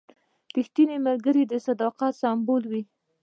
[0.57, 2.83] رښتینی ملګری د صداقت سمبول وي.